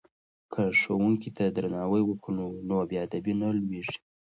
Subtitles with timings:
[0.53, 3.95] که ښوونکي ته درناوی وکړو نو بې ادبه نه لویږو.